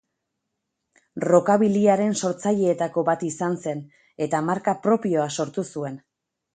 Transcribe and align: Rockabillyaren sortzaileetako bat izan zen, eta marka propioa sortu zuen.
Rockabillyaren 1.25 2.17
sortzaileetako 2.23 3.05
bat 3.13 3.29
izan 3.31 3.61
zen, 3.67 3.87
eta 4.29 4.45
marka 4.51 4.79
propioa 4.89 5.33
sortu 5.41 5.71
zuen. 5.75 6.05